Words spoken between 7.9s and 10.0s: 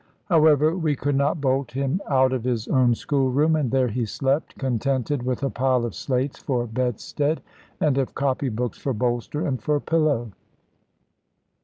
of copy books for bolster and for